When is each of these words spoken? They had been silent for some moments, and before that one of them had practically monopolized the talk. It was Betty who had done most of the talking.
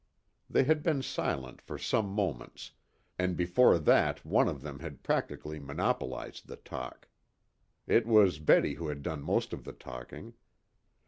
They 0.49 0.63
had 0.63 0.81
been 0.81 1.03
silent 1.03 1.61
for 1.61 1.77
some 1.77 2.07
moments, 2.07 2.71
and 3.19 3.37
before 3.37 3.77
that 3.77 4.25
one 4.25 4.47
of 4.47 4.63
them 4.63 4.79
had 4.79 5.03
practically 5.03 5.59
monopolized 5.59 6.47
the 6.47 6.55
talk. 6.55 7.07
It 7.85 8.07
was 8.07 8.39
Betty 8.39 8.73
who 8.73 8.87
had 8.87 9.03
done 9.03 9.21
most 9.21 9.53
of 9.53 9.63
the 9.63 9.73
talking. 9.73 10.33